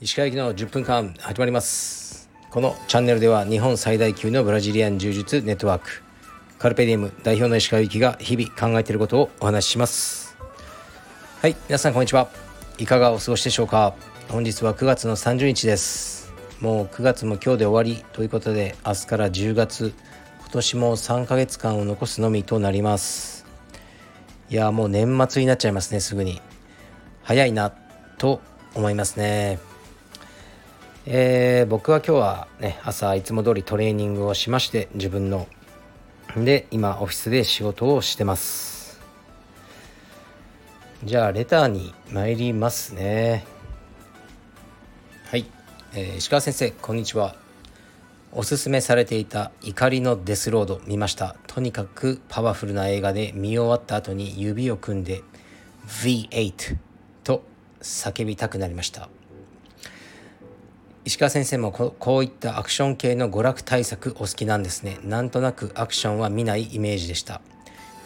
[0.00, 2.30] 石川行の10分間始まります。
[2.50, 6.02] このチャンネルでは日本最大級のブラジリアン柔術ネットワーク
[6.58, 10.36] カルペディウム代表の石川行きが日々考えていることをお話しします。
[11.42, 12.28] はい皆さんこんにちは。
[12.78, 13.94] いかがお過ごしでしょうか。
[14.28, 16.32] 本日は9月の30日です。
[16.60, 19.92] もう9月も今日で終わりということで明日から10月
[20.42, 23.39] 今年も3ヶ月間を残すのみとなります。
[24.50, 26.42] いやもう年末になっちゃいますねすぐに。
[27.22, 27.72] 早いな
[28.18, 28.40] と
[28.74, 29.60] 思いますね。
[31.06, 35.46] えー、僕は今日はね朝いつも通りトレーニングをしまして自分の。
[36.36, 39.00] で今オフィスで仕事をしてます。
[41.04, 43.44] じゃあレターに参りますね。
[45.30, 45.46] はい、
[45.94, 47.36] えー、石川先生こんにちは。
[48.32, 51.36] おすすめされていた怒りのデスロード見ました。
[51.48, 55.22] とにかくパワフルな映画で見終わった後に指を組んで
[55.86, 56.76] V8
[57.24, 57.42] と
[57.80, 59.08] 叫びたくなりました。
[61.04, 64.98] 石川先生もこういったアクション系の娯楽対策お好きなんですね。
[65.02, 67.40] なんとなくアクションは見ないイメージでした。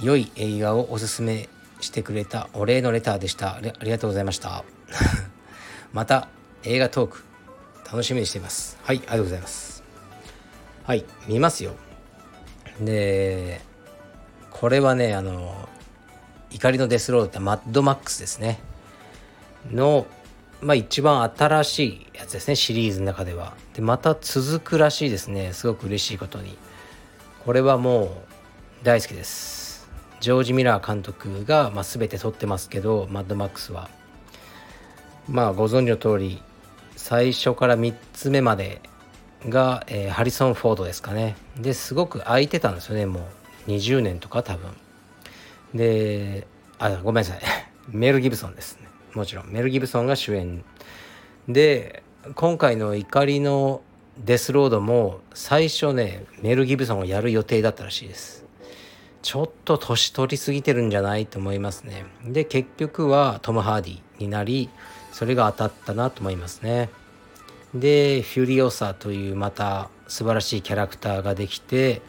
[0.00, 1.48] 良い映画をおすすめ
[1.80, 3.56] してくれたお礼のレターでした。
[3.56, 4.64] ありがとうございました。
[5.92, 6.28] また
[6.62, 7.24] 映画トーク
[7.84, 8.78] 楽しみにしています。
[8.82, 9.81] はいありがとうございます。
[10.84, 11.72] はい見ますよ。
[12.80, 13.60] で
[14.50, 15.68] これはねあの
[16.50, 18.60] 怒りのデスロードってマッドマックスですね。
[19.70, 20.06] の
[20.60, 23.54] まあ一番新しいやつですねシリーズの中では。
[23.74, 25.52] でまた続くらしいですね。
[25.52, 26.58] すごく嬉しいことに。
[27.44, 28.08] これはもう
[28.82, 29.88] 大好きです。
[30.20, 33.88] ジョージ・ミラー監督が、まあ、全て撮ってますけどマッドマックスは。
[35.28, 36.42] まあご存知の通り
[36.96, 38.80] 最初から3つ目まで
[39.48, 41.36] が、えー、ハリソン・フォードですかね。
[41.56, 43.06] ですごく空いてたんですよね。
[43.06, 43.28] も
[43.66, 44.70] う20年とか多分。
[45.74, 46.46] で
[46.78, 47.40] あごめんなさい。
[47.90, 48.88] メル・ギブソンですね。
[49.14, 49.48] もちろん。
[49.48, 50.64] メル・ギブソンが主演。
[51.48, 52.02] で
[52.34, 53.82] 今回の怒りの
[54.18, 58.44] デスロードも最初ねメル・ギブソンをやる予定だったらしいです。
[59.22, 62.06] ちょっと年取りすぎてるんじゃないと思いますね。
[62.24, 64.68] で結局はトム・ハーディになり
[65.12, 66.90] それが当たったなと思いますね。
[67.74, 72.02] でフュリオサというまた素晴らしいキャラクターができて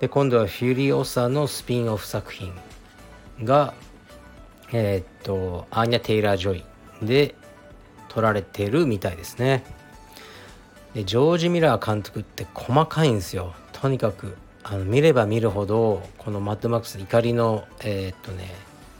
[0.00, 2.52] で今度はフュリオサのスピンオフ作品
[3.42, 3.74] が
[4.72, 6.64] えー、っとアーニャ・テイラー・ジョイ
[7.02, 7.34] で
[8.08, 9.64] 撮られてるみたいですね。
[10.94, 13.54] でジョージ・ミラー監督って細かいんですよ。
[13.72, 18.54] とにかくあの見れば見るほどこのマッドマックス怒りのえー、っとね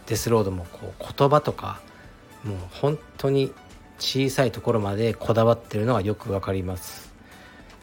[0.06, 1.80] デスロードもこう言葉とか
[2.44, 3.52] もう本当に
[3.98, 7.12] 小さいところまでこだわってるのがよくわかります。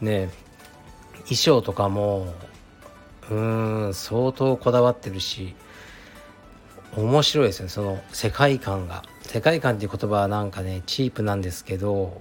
[0.02, 0.30] ね
[1.24, 2.34] 衣装とかも
[3.30, 5.56] うーん相当こだわってるし
[6.96, 7.70] 面白いですね。
[7.70, 9.04] その世界観が。
[9.22, 12.20] 世界観っていう言葉はなんかねチープなんですけど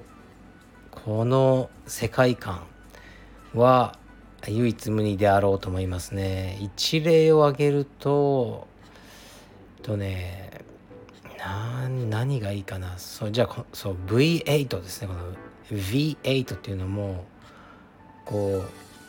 [0.90, 2.66] この世界観
[3.54, 3.98] は
[4.46, 6.58] 唯一無二であろうと思いますね。
[6.60, 8.68] 一例を挙げると
[9.82, 10.50] とね
[11.38, 12.98] 何がいいかな。
[12.98, 15.20] そうじゃあそう V8 ですねこの。
[15.70, 17.24] V8 っていうのも
[18.24, 18.64] こ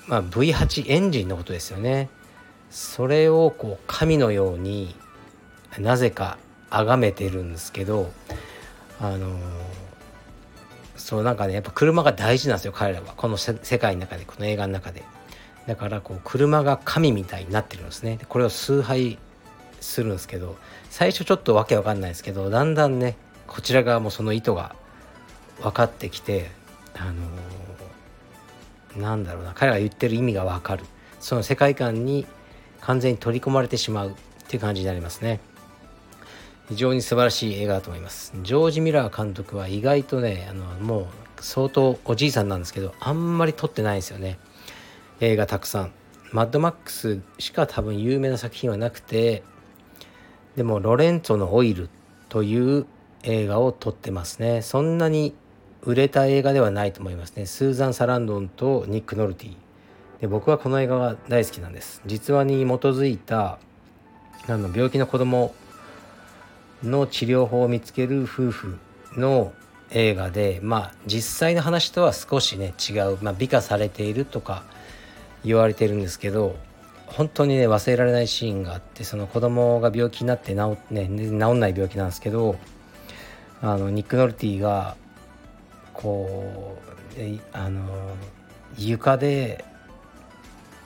[0.07, 2.09] う、まあ、V8 エンジンのことですよね。
[2.69, 4.95] それをこう神のように
[5.79, 6.37] なぜか
[6.69, 8.11] 崇めてるんですけど
[8.99, 9.39] あの
[10.95, 13.13] そうなんかねやっぱ車が大事なんですよ彼らは。
[13.15, 15.03] この世界の中でこの映画の中で。
[15.67, 18.19] だからこう車が神みたいになってるんですね。
[18.27, 19.19] これを崇拝
[19.81, 20.57] するんですけど
[20.89, 23.15] 最初ちょっとわけわかんないですけどだんだんね
[23.47, 24.75] こちら側もその意図が
[25.61, 26.51] 分かってきて
[26.95, 30.85] あのー、なんだろうな彼が言ってる意味が分かる。
[31.19, 32.25] その世界観に
[32.81, 34.13] 完全に取り込まれてしまうっ
[34.47, 35.39] ていう感じになりますね。
[36.69, 38.33] 非常に素晴らしい映画だと思います。
[38.41, 41.07] ジョージ・ミラー監督は意外とねあのもう
[41.41, 44.39] 相当おじいさんなんですけどあんまり撮ってないんですよね。
[45.19, 45.91] 映画たくさん。
[46.31, 49.41] マッドマックスしか多分有名な作品はなくて
[50.55, 51.89] でもロレンツォのオイル
[52.29, 52.85] という
[53.23, 54.61] 映画を撮ってますね。
[54.61, 55.33] そんなに
[55.81, 57.45] 売れた映画ではないと思いますね。
[57.45, 59.55] スーザン・サランドンとニック・ノルティ。
[60.21, 62.01] で僕はこの映画が大好きなんです。
[62.05, 63.59] 実話に基づいた
[64.47, 65.53] あの病気の子供
[66.83, 68.77] の治療法を見つける夫婦
[69.15, 69.53] の
[69.91, 74.63] 映画でまあ実際の話とは少しね違う、まあ、美化されているとか
[75.43, 76.55] 言われてるんですけど
[77.09, 82.57] 本当にね忘れられないシーンがあってその子供が病気になって治,、ね、治んない病気なんですけど
[83.61, 84.95] あのニック・ノルティが
[85.93, 86.77] こ
[87.17, 88.15] うあの
[88.77, 89.65] 床で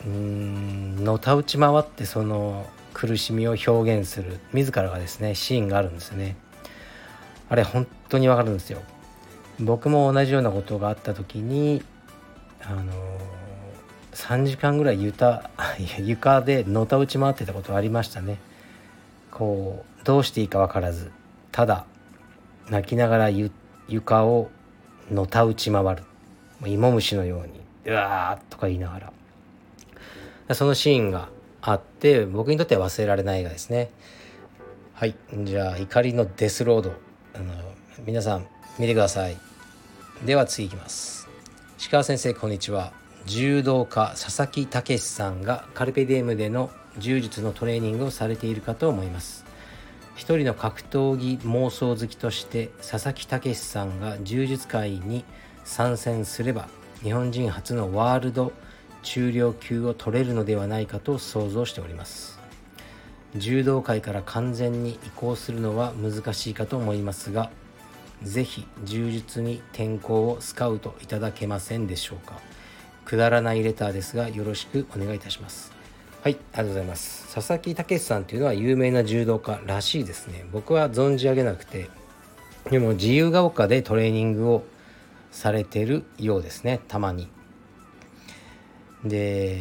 [0.07, 6.35] んのたうち回ってその苦しみを表現する自らがですねシーンがあるんですよね。
[7.49, 8.81] あれ本当にわかるんですよ。
[9.59, 11.83] 僕も同じようなことがあった時に
[12.61, 13.12] あの
[14.13, 15.50] 3時間ぐらい床
[16.00, 18.38] 床でのた打ち回ってたことありましたね。
[19.31, 21.12] こうどうしていいか分からず
[21.51, 21.86] ただ
[22.69, 23.30] 泣きながら
[23.88, 24.51] 床を
[25.12, 26.04] のた打ち回る。
[26.65, 30.56] 芋虫のように「うわー」とか言いながら。
[30.56, 31.30] そのシーンが
[31.62, 33.89] あって僕にとっては忘れられない映画ですね。
[34.94, 36.94] はいじゃあ怒りのデスロード。
[37.33, 37.54] あの
[38.06, 39.38] 皆さん見てください。
[40.25, 41.27] では次いきます。
[41.77, 43.02] 石川先生こんにちは。
[43.25, 49.45] 柔道家佐々木武さんがカルペディエムでの柔術のトレーニングをされているかと思います。
[50.15, 55.23] 一人の格闘技妄想好きとして佐々木武さんが柔術界に
[55.63, 56.67] 参戦すれば
[57.01, 58.51] 日本人初のワールド
[59.03, 62.39] 中量級を取れるのではないかと想像しております。
[63.37, 67.49] 柔道界から完全に移行するのは難しいかと思いますが
[68.21, 72.39] 是非柔術に転向をスカウトいただけませんでしょうか。
[73.05, 75.71] くだらないレターですがよろしくお願いいたします。
[76.21, 77.33] はいありがとうございます。
[77.33, 80.45] 佐々木武さんっていうのは有名な柔道家らしいですね。
[80.51, 81.89] 僕は存じ上げなくて
[82.69, 84.63] でも自由が丘でトレーニングを
[85.31, 86.79] されてるようですね。
[86.88, 87.27] たまに。
[89.03, 89.59] で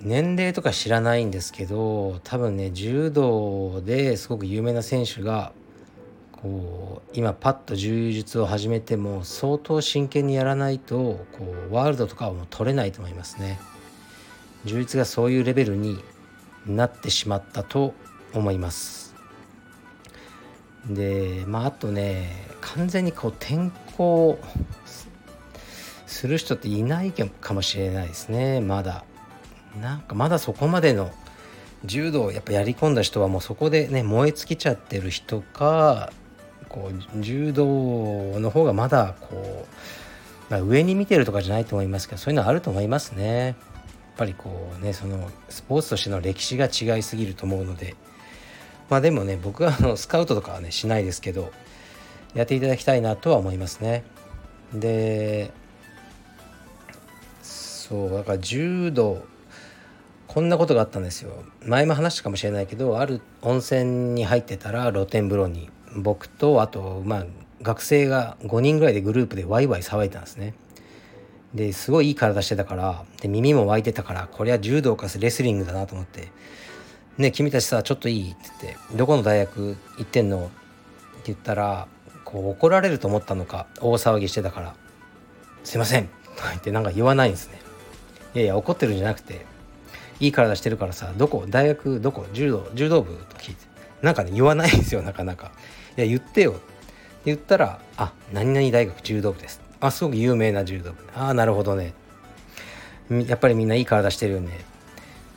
[0.00, 5.52] 年齢とか知らないんですけど多分ね柔道ですごく有名な選手が
[6.42, 13.58] こう今パッと柔術を始めても相当真剣にやらないとこうワールドとかはもう取れないと思いますね。
[14.64, 15.98] 柔術がそういうレベルに
[16.66, 17.94] なってしまったと
[18.34, 19.14] 思います。
[20.88, 24.38] でまああとね完全にこう転校
[26.06, 29.04] する人っていないかもしれないですねまだ
[29.80, 31.10] なんかまだそこまでの
[31.84, 36.12] 柔道をやっぱやり込んだ人はもうそこでね燃え尽きちゃってる人か
[36.68, 37.66] こう柔道
[38.40, 39.66] の方がまだこ
[40.50, 43.46] う、まあ、上に見てるとかじゃないと思いますけどそういうのはあると思いますね。
[43.46, 43.56] やっ
[44.16, 47.94] ぱりこうねそのスポーツとしての歴史が違いすぎると思うので。
[48.88, 51.52] まあでもね僕はあのスカウトとかはねしないですけど
[52.34, 54.02] やっていただきたいなとは思いますね。
[54.72, 55.50] で
[57.42, 59.22] そうだから柔道
[60.26, 61.32] こんなことがあったんですよ。
[61.64, 67.26] 前も話したかもしれないけどある温泉に入ってたら露天風呂に僕とあとまあ
[67.62, 70.54] 学生が5人ぐらいでグループでワイワイ騒いでたんですね
[71.54, 76.28] ですごいいい体してたからで耳も湧いてたからこれは柔道かレスリングだなと思って
[77.18, 80.52] 「ね君たちさちょっといい?」って言って「どこの大学行ってんの?」って
[81.26, 81.88] 言ったら
[82.24, 84.74] こう怒られると思ったのか大騒ぎしてたから
[85.64, 87.60] 「すいません」とか言ってなんか言わないんですね
[88.34, 89.46] いやいや怒ってるんじゃなくて
[90.20, 93.64] いい体してるからさどこ大学どこ柔道柔道部と聞いて
[94.02, 95.52] なんかね言わないですよ なかなか。
[95.96, 96.52] いや言ってよ。
[96.52, 96.60] って
[97.26, 99.60] 言ったらあ何々大学柔道部です。
[99.80, 100.98] あすごく有名な柔道部。
[101.14, 101.94] ああなるほどね。
[103.10, 104.60] やっぱりみんないい体してるよね。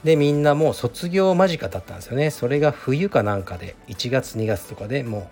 [0.03, 2.31] でみんなもう卒業間近だったんですよね。
[2.31, 5.29] それが冬かなんかで1月2月とかでも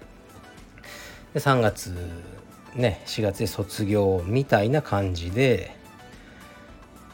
[1.32, 1.34] う。
[1.34, 1.96] で3月
[2.76, 5.76] ね4月で卒業みたいな感じで。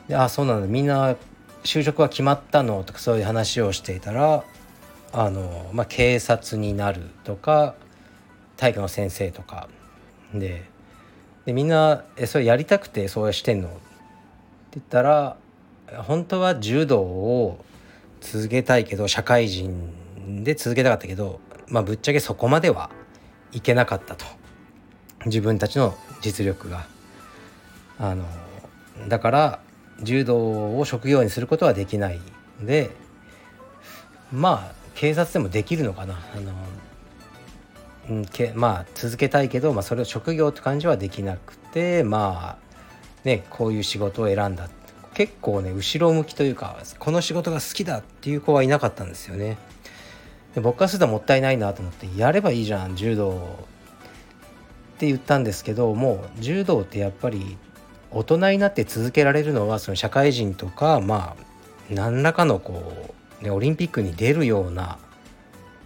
[0.08, 0.68] であそうなんだ。
[0.68, 1.16] みんな
[1.64, 2.84] 就職は決まったの？
[2.84, 4.44] とかそういう話をしていたら
[5.18, 7.76] あの、まあ、警察になるとか
[8.58, 9.70] 体育の先生とか
[10.34, 10.66] で
[11.46, 13.80] でみんな「えそれやりたくてそうしてんの?」って
[14.74, 15.38] 言ったら
[16.04, 17.64] 本当は柔道を
[18.20, 22.90] 続けたいけど社会人で続けたかったけど、まあ、ぶっちゃけそこまでは
[23.54, 24.26] いけなかったと
[25.26, 26.88] 自分たちの実力が。
[27.98, 28.26] あの
[29.08, 29.60] だから
[30.02, 32.20] 柔道を職業にすることはできない
[32.62, 32.92] で
[34.34, 36.16] まあ警察でもできるのかな？
[36.36, 36.54] あの、
[38.10, 42.66] うんけまあ続けたいけど、まあ、それを職業って感じはできなくてまあ
[43.24, 44.70] ねこういう仕事を選んだ
[45.14, 49.58] 結構ね後ろ向きというかこの仕事が好きだっていう子はいなかったんですよね。
[50.56, 53.32] で僕からするともったいないなと思ってやればいいじゃん柔道
[54.96, 57.58] って言ったんですけどもう柔道ってやっぱり
[58.12, 61.44] 大人になって続けられるのはその社会人とかまあ
[61.90, 64.98] 何らかのこう、ね、オリンピックに出るような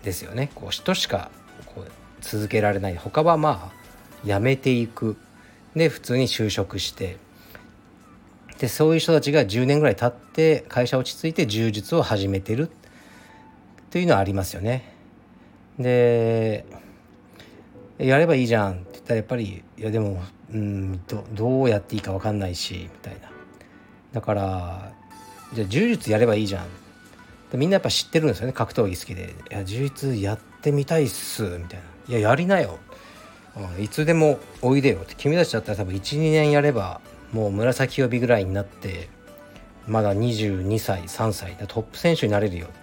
[0.03, 0.51] ですよね。
[0.55, 1.31] こう人しか
[1.65, 1.91] こう
[2.21, 2.95] 続けられない。
[2.95, 5.17] 他はまあやめていく。
[5.75, 7.17] で普通に就職して。
[8.57, 12.69] でそういう人たちが10年ぐらい経って会社落ち着いて柔術を始めてる。
[13.89, 14.93] というのはありますよね。
[15.79, 16.65] で
[17.97, 18.73] やればいいじゃん。
[18.73, 20.21] って言ったらやっぱりいやでも
[20.53, 23.31] うんどどうやっていいか分かんないしみたいな。
[24.11, 24.91] だから
[25.53, 26.67] じゃあ柔術やればいいじゃん。
[27.53, 28.53] みんなやっぱ知ってるんですよね。
[28.53, 32.77] 格闘技好きで「いや充実やってみたいっす」みたいな「いややりなよ」
[33.79, 35.15] いつでもおいでよって。
[35.17, 37.01] 君たちだったら多分12年やれば
[37.33, 39.09] もう紫帯ぐらいになって
[39.87, 41.55] まだ22歳3歳。
[41.67, 42.75] トップ選手になれるよって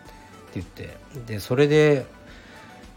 [0.55, 0.97] 言って。
[1.27, 2.05] でそれで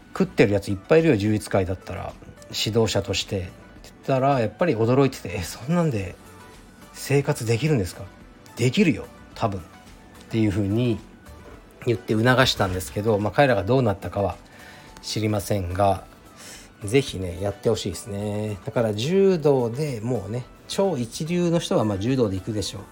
[0.08, 2.12] 食ってるやついっぱいいるよ充実会だったら。
[2.52, 3.38] 指導者として。
[3.38, 3.50] って
[3.84, 6.16] 言ったらやっぱり驚いてて「えそんなんで
[6.92, 8.02] 生活できるんですか?」
[8.56, 9.60] できるよ多分。
[9.60, 9.62] っ
[10.30, 10.98] ていうふうに
[11.86, 14.36] 言って促したんですけど、まあ、彼らがどうなったかは
[15.02, 16.04] 知りませんが
[16.84, 18.58] 是非ねやってほしいですね。
[18.64, 22.82] だから柔道でもうね超一流の人はま柔道で行くでしょう。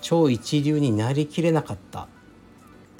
[0.00, 2.08] 超一流になりきれなかった。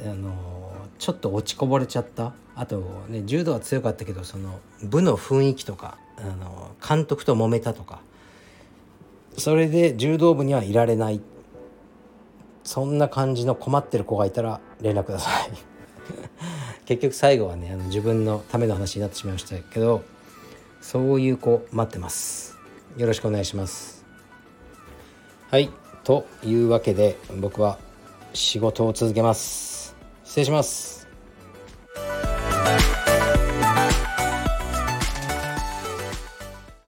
[0.01, 2.35] あのちょっと落ちこぼれちゃった。
[2.55, 8.01] あとね柔道は強かったけどその部の雰囲気とかあの監督と揉めたとか。
[9.39, 11.21] それで柔道部にはいられない。
[12.65, 15.51] そんな感じの困ってる子がいたら連絡ください。
[16.87, 20.03] 結局最後はねあの自分のための話になってしまいましたけど
[20.81, 22.59] そういう子待ってます。
[22.97, 24.05] よろしくお願いします。
[25.51, 25.71] はい
[26.05, 27.79] というわけで僕は
[28.35, 29.95] 仕事を続けます。
[30.25, 31.07] 失礼します